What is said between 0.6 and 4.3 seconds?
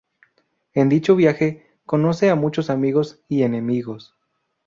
En dicho viaje, conocen a muchos amigos y enemigos.